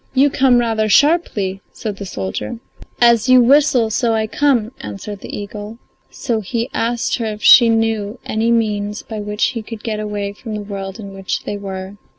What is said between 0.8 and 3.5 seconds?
sharply," said the soldier. "As you